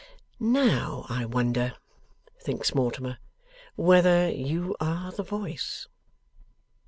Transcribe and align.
['Now 0.39 1.05
I 1.09 1.25
wonder,' 1.25 1.75
thinks 2.39 2.73
Mortimer, 2.73 3.19
'whether 3.75 4.27
you 4.31 4.75
are 4.79 5.11
the 5.11 5.21
Voice! 5.21 5.87